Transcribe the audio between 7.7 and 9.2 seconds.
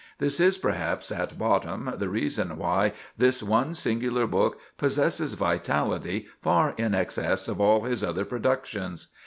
his other productions.